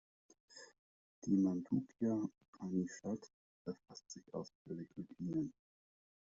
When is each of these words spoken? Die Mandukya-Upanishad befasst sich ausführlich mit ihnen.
Die 1.25 1.37
Mandukya-Upanishad 1.37 3.29
befasst 3.65 4.09
sich 4.09 4.33
ausführlich 4.33 4.89
mit 4.97 5.07
ihnen. 5.19 5.53